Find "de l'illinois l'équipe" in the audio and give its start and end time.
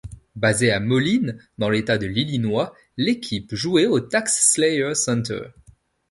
1.99-3.53